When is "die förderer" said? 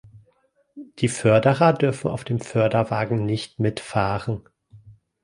0.97-1.73